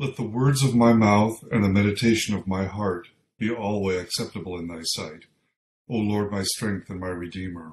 [0.00, 4.58] Let the words of my mouth and the meditation of my heart be always acceptable
[4.58, 5.26] in thy sight,
[5.90, 7.72] O Lord, my strength and my redeemer.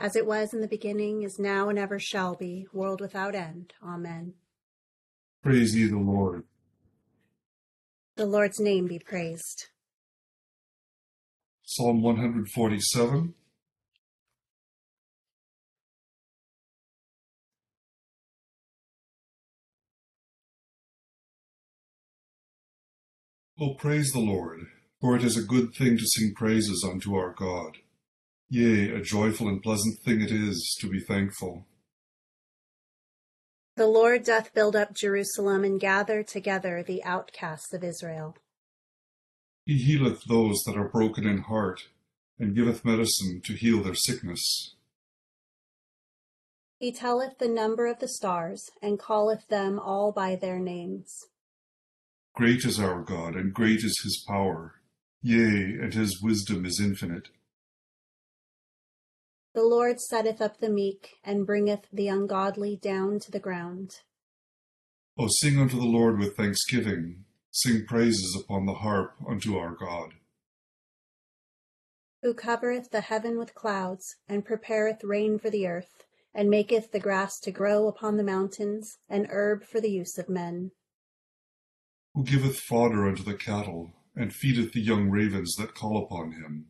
[0.00, 3.74] As it was in the beginning, is now, and ever shall be, world without end.
[3.82, 4.34] Amen.
[5.42, 6.44] Praise ye the Lord.
[8.14, 9.66] The Lord's name be praised.
[11.64, 13.34] Psalm 147.
[23.60, 24.60] Oh, praise the Lord,
[25.00, 27.78] for it is a good thing to sing praises unto our God.
[28.50, 31.66] Yea, a joyful and pleasant thing it is to be thankful.
[33.76, 38.36] The Lord doth build up Jerusalem and gather together the outcasts of Israel.
[39.66, 41.88] He healeth those that are broken in heart,
[42.38, 44.74] and giveth medicine to heal their sickness.
[46.78, 51.26] He telleth the number of the stars, and calleth them all by their names.
[52.34, 54.80] Great is our God, and great is his power.
[55.20, 57.28] Yea, and his wisdom is infinite.
[59.54, 63.92] The Lord setteth up the meek, and bringeth the ungodly down to the ground.
[65.18, 70.14] O sing unto the Lord with thanksgiving, sing praises upon the harp unto our God.
[72.22, 76.04] Who covereth the heaven with clouds, and prepareth rain for the earth,
[76.34, 80.28] and maketh the grass to grow upon the mountains, and herb for the use of
[80.28, 80.72] men
[82.18, 86.66] who giveth fodder unto the cattle, and feedeth the young ravens that call upon him.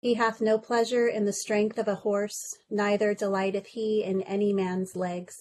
[0.00, 4.52] He hath no pleasure in the strength of a horse, neither delighteth he in any
[4.52, 5.34] man's legs.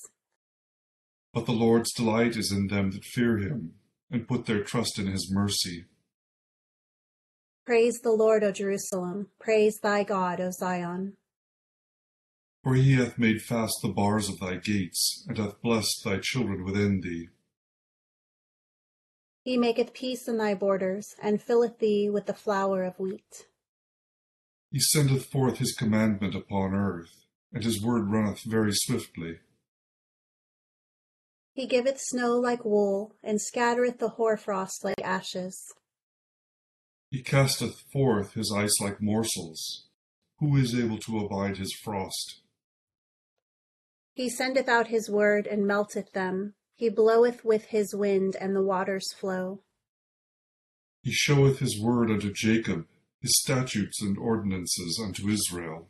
[1.32, 3.76] But the Lord's delight is in them that fear him,
[4.10, 5.86] and put their trust in his mercy.
[7.68, 9.28] Praise the Lord, O Jerusalem.
[9.40, 11.18] Praise thy God, O Zion.
[12.64, 16.64] For he hath made fast the bars of thy gates, and hath blessed thy children
[16.64, 17.28] within thee.
[19.44, 23.46] He maketh peace in thy borders, and filleth thee with the flour of wheat.
[24.72, 29.40] He sendeth forth his commandment upon earth, and his word runneth very swiftly.
[31.54, 35.74] He giveth snow like wool, and scattereth the hoarfrost like ashes.
[37.10, 39.88] He casteth forth his ice like morsels.
[40.40, 42.42] Who is able to abide his frost?
[44.14, 46.54] He sendeth out his word, and melteth them.
[46.76, 49.64] He bloweth with his wind, and the waters flow.
[51.02, 52.86] He showeth his word unto Jacob,
[53.22, 55.88] his statutes and ordinances unto Israel.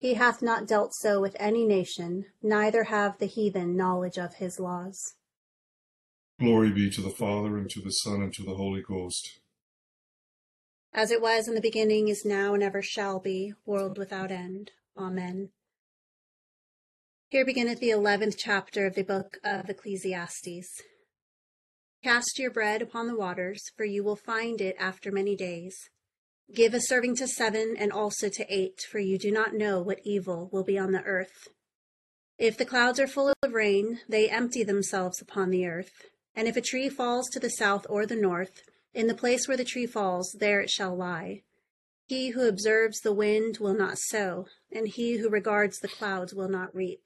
[0.00, 4.60] He hath not dealt so with any nation, neither have the heathen knowledge of his
[4.60, 5.14] laws.
[6.38, 9.40] Glory be to the Father, and to the Son, and to the Holy Ghost.
[10.94, 14.70] As it was in the beginning, is now, and ever shall be, world without end.
[14.96, 15.50] Amen.
[17.28, 20.82] Here beginneth the eleventh chapter of the book of Ecclesiastes.
[22.02, 25.76] Cast your bread upon the waters, for you will find it after many days.
[26.54, 30.00] Give a serving to seven and also to eight, for you do not know what
[30.04, 31.48] evil will be on the earth.
[32.38, 35.90] If the clouds are full of rain, they empty themselves upon the earth.
[36.36, 38.62] And if a tree falls to the south or the north,
[38.94, 41.42] in the place where the tree falls, there it shall lie.
[42.06, 46.48] He who observes the wind will not sow, and he who regards the clouds will
[46.48, 47.02] not reap.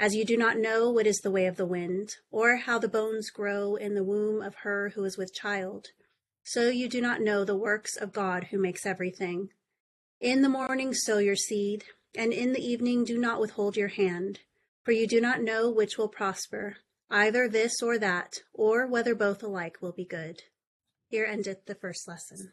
[0.00, 2.86] As you do not know what is the way of the wind, or how the
[2.86, 5.88] bones grow in the womb of her who is with child,
[6.44, 9.50] so you do not know the works of God who makes everything.
[10.20, 11.82] In the morning sow your seed,
[12.14, 14.38] and in the evening do not withhold your hand,
[14.84, 16.76] for you do not know which will prosper,
[17.10, 20.42] either this or that, or whether both alike will be good.
[21.08, 22.52] Here endeth the first lesson.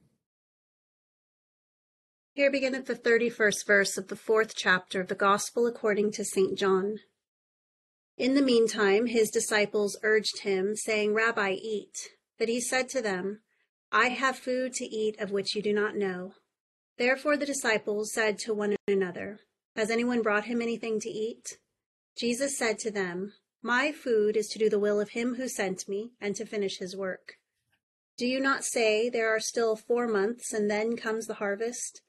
[2.33, 6.57] Here beginneth the thirty-first verse of the fourth chapter of the Gospel according to St.
[6.57, 6.99] John.
[8.17, 12.11] In the meantime, his disciples urged him, saying, Rabbi, eat.
[12.39, 13.41] But he said to them,
[13.91, 16.35] I have food to eat of which you do not know.
[16.97, 19.41] Therefore the disciples said to one another,
[19.75, 21.57] Has anyone brought him anything to eat?
[22.17, 25.89] Jesus said to them, My food is to do the will of him who sent
[25.89, 27.33] me and to finish his work.
[28.17, 32.01] Do you not say, There are still four months, and then comes the harvest?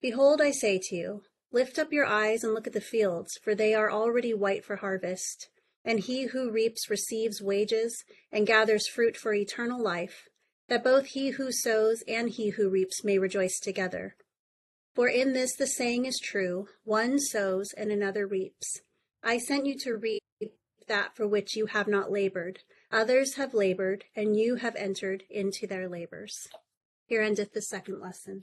[0.00, 3.54] Behold, I say to you, Lift up your eyes and look at the fields, for
[3.54, 5.48] they are already white for harvest.
[5.84, 10.28] And he who reaps receives wages and gathers fruit for eternal life,
[10.68, 14.14] that both he who sows and he who reaps may rejoice together.
[14.94, 18.82] For in this the saying is true one sows and another reaps.
[19.22, 20.22] I sent you to reap
[20.86, 22.60] that for which you have not labored.
[22.90, 26.48] Others have labored, and you have entered into their labors.
[27.06, 28.42] Here endeth the second lesson.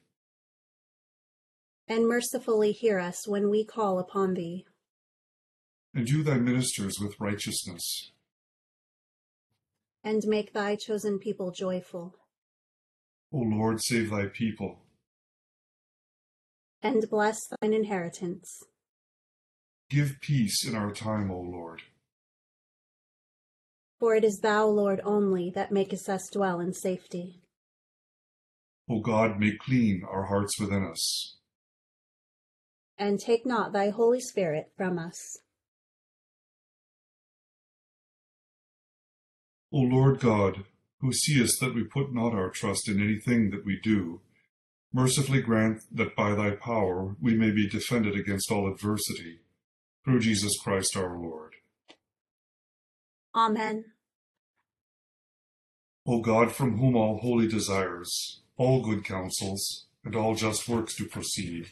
[1.91, 4.65] and mercifully hear us when we call upon thee.
[5.93, 8.11] And do thy ministers with righteousness.
[10.01, 12.15] And make thy chosen people joyful.
[13.33, 14.77] O Lord, save thy people.
[16.83, 18.63] and bless thine inheritance.
[19.89, 21.81] Give peace in our time, O Lord.
[23.99, 27.43] For it is thou, Lord, only that makest us dwell in safety.
[28.89, 31.37] O God, make clean our hearts within us.
[33.01, 35.39] And take not thy Holy Spirit from us.
[39.73, 40.65] O Lord God,
[40.99, 44.21] who seest that we put not our trust in anything that we do,
[44.93, 49.39] mercifully grant that by thy power we may be defended against all adversity,
[50.05, 51.53] through Jesus Christ our Lord.
[53.33, 53.85] Amen.
[56.05, 61.07] O God, from whom all holy desires, all good counsels, and all just works do
[61.07, 61.71] proceed,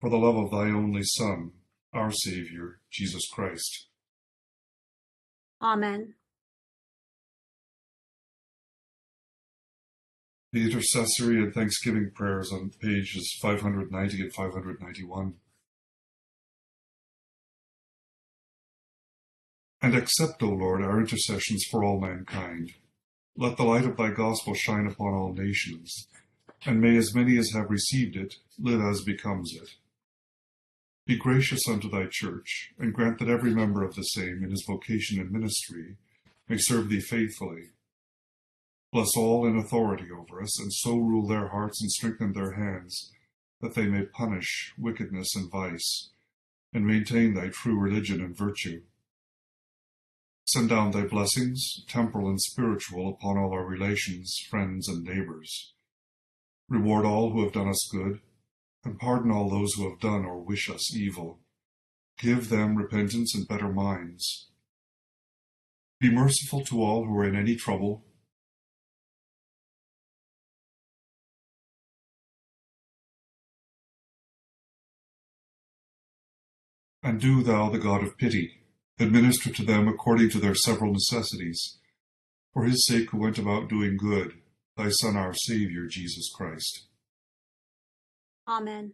[0.00, 1.52] for the love of thy only Son,
[1.92, 3.88] our Saviour, Jesus Christ.
[5.62, 6.14] Amen.
[10.52, 15.34] The intercessory and thanksgiving prayers on pages 590 and 591.
[19.82, 22.72] And accept, O Lord, our intercessions for all mankind.
[23.36, 26.08] Let the light of thy gospel shine upon all nations,
[26.64, 29.68] and may as many as have received it live as becomes it.
[31.06, 34.64] Be gracious unto thy church, and grant that every member of the same, in his
[34.66, 35.98] vocation and ministry,
[36.48, 37.70] may serve thee faithfully.
[38.92, 43.12] Bless all in authority over us, and so rule their hearts and strengthen their hands,
[43.60, 46.10] that they may punish wickedness and vice,
[46.72, 48.82] and maintain thy true religion and virtue.
[50.44, 55.72] Send down thy blessings, temporal and spiritual, upon all our relations, friends, and neighbors.
[56.68, 58.20] Reward all who have done us good,
[58.86, 61.40] and pardon all those who have done or wish us evil.
[62.18, 64.46] Give them repentance and better minds.
[65.98, 68.04] Be merciful to all who are in any trouble.
[77.02, 78.60] And do thou, the God of pity,
[79.00, 81.78] administer to them according to their several necessities,
[82.52, 84.34] for his sake who went about doing good,
[84.76, 86.85] thy Son, our Saviour, Jesus Christ.
[88.48, 88.92] Amen.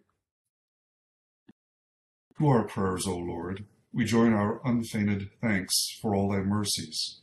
[2.38, 7.20] To our prayers, O Lord, we join our unfeigned thanks for all thy mercies,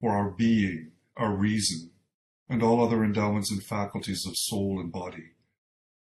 [0.00, 1.90] for our being, our reason,
[2.48, 5.32] and all other endowments and faculties of soul and body,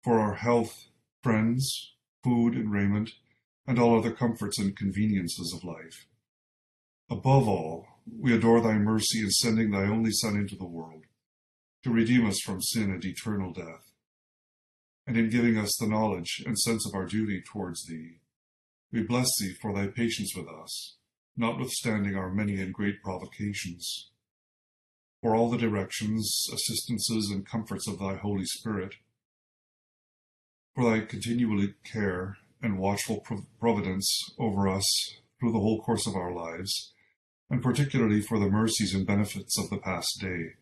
[0.04, 0.86] for our health,
[1.22, 3.10] friends, food and raiment,
[3.66, 6.06] and all other comforts and conveniences of life.
[7.10, 7.86] Above all,
[8.20, 11.02] we adore thy mercy in sending thy only Son into the world,
[11.82, 13.85] to redeem us from sin and eternal death,
[15.06, 18.18] and in giving us the knowledge and sense of our duty towards thee.
[18.92, 20.96] We bless thee for thy patience with us,
[21.36, 24.10] notwithstanding our many and great provocations,
[25.22, 28.94] for all the directions, assistances, and comforts of thy Holy Spirit,
[30.74, 33.24] for thy continual care and watchful
[33.60, 34.86] providence over us
[35.38, 36.92] through the whole course of our lives,
[37.48, 40.54] and particularly for the mercies and benefits of the past day.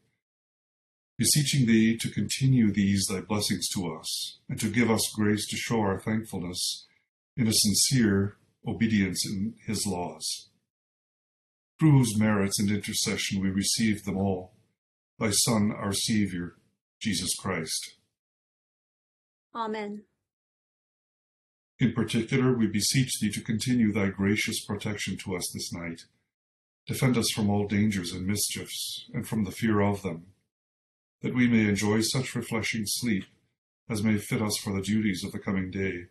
[1.16, 5.56] Beseeching thee to continue these thy blessings to us, and to give us grace to
[5.56, 6.86] show our thankfulness
[7.36, 10.48] in a sincere obedience in his laws.
[11.78, 14.54] Through whose merits and intercession we receive them all,
[15.18, 16.56] thy Son, our Saviour,
[17.00, 17.96] Jesus Christ.
[19.54, 20.02] Amen.
[21.78, 26.02] In particular, we beseech thee to continue thy gracious protection to us this night.
[26.86, 30.26] Defend us from all dangers and mischiefs, and from the fear of them,
[31.24, 33.24] that we may enjoy such refreshing sleep
[33.90, 36.04] as may fit us for the duties of the coming day.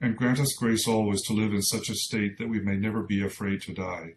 [0.00, 3.02] And grant us grace always to live in such a state that we may never
[3.02, 4.14] be afraid to die,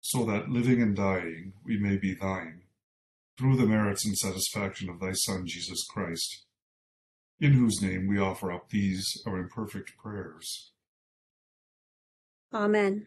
[0.00, 2.62] so that, living and dying, we may be thine,
[3.36, 6.44] through the merits and satisfaction of thy Son, Jesus Christ
[7.40, 10.72] in whose name we offer up these our imperfect prayers.
[12.52, 13.06] Amen.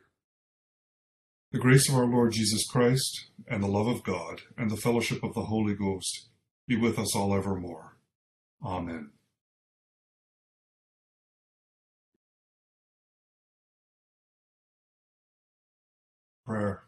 [1.51, 5.21] The grace of our Lord Jesus Christ, and the love of God, and the fellowship
[5.21, 6.29] of the Holy Ghost
[6.65, 7.97] be with us all evermore.
[8.63, 9.09] Amen.
[16.45, 16.83] Prayer.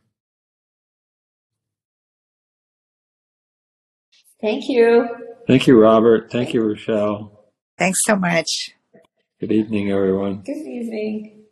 [4.42, 5.10] Thank you.
[5.46, 6.32] Thank you, Robert.
[6.32, 7.48] Thank you, Rochelle.
[7.78, 8.72] Thanks so much.
[9.42, 10.42] Good evening, everyone.
[10.46, 11.43] Good evening.